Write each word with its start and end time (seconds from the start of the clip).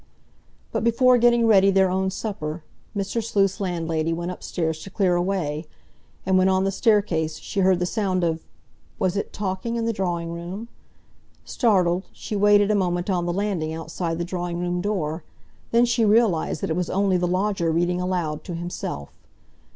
But 0.71 0.83
before 0.83 1.19
getting 1.19 1.45
ready 1.45 1.69
their 1.69 1.91
own 1.91 2.09
supper, 2.09 2.63
Mr. 2.97 3.23
Sleuth's 3.23 3.59
landlady 3.59 4.11
went 4.13 4.31
upstairs 4.31 4.81
to 4.81 4.89
clear 4.89 5.15
away, 5.15 5.67
and 6.25 6.39
when 6.39 6.49
on 6.49 6.63
the 6.63 6.71
staircase 6.71 7.37
she 7.37 7.59
heard 7.59 7.77
the 7.77 7.85
sound 7.85 8.23
of—was 8.23 9.15
it 9.15 9.31
talking, 9.31 9.75
in 9.75 9.85
the 9.85 9.93
drawing 9.93 10.31
room? 10.33 10.69
Startled, 11.45 12.07
she 12.13 12.35
waited 12.35 12.71
a 12.71 12.73
moment 12.75 13.11
on 13.11 13.27
the 13.27 13.31
landing 13.31 13.75
outside 13.75 14.17
the 14.17 14.25
drawing 14.25 14.57
room 14.59 14.81
door, 14.81 15.23
then 15.69 15.85
she 15.85 16.03
realised 16.03 16.61
that 16.61 16.71
it 16.71 16.75
was 16.75 16.89
only 16.89 17.15
the 17.17 17.27
lodger 17.27 17.69
reading 17.71 18.01
aloud 18.01 18.43
to 18.45 18.55
himself. 18.55 19.09